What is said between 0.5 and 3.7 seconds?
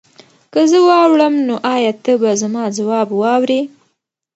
که زه واوړم نو ایا ته به زما ځواب واورې؟